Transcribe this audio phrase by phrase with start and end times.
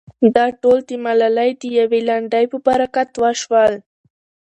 [0.35, 3.73] دا ټول د ملالې د يوې لنډۍ په برکت وشول.